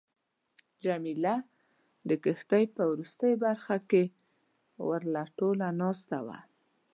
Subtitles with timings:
[0.83, 1.35] جميله
[2.09, 4.03] د کښتۍ په وروستۍ برخه کې
[4.89, 6.39] ورله ټوله ناسته وه.